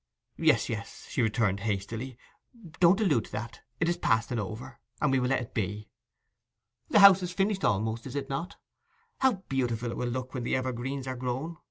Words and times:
'Yes, 0.37 0.67
yes,' 0.67 1.05
she 1.09 1.21
returned 1.21 1.59
hastily. 1.59 2.17
'Don't 2.79 2.99
allude 2.99 3.25
to 3.25 3.31
that; 3.33 3.61
it 3.79 3.87
is 3.87 3.97
past 3.97 4.31
and 4.31 4.39
over, 4.39 4.79
and 4.99 5.11
we 5.11 5.19
will 5.19 5.27
let 5.29 5.43
it 5.43 5.53
be. 5.53 5.91
The 6.89 7.01
house 7.01 7.21
is 7.21 7.31
finished 7.31 7.63
almost, 7.63 8.07
is 8.07 8.15
it 8.15 8.27
not? 8.27 8.55
How 9.19 9.43
beautiful 9.47 9.91
it 9.91 9.97
will 9.97 10.09
look 10.09 10.33
when 10.33 10.41
the 10.41 10.55
evergreens 10.55 11.05
are 11.05 11.15
grown! 11.15 11.57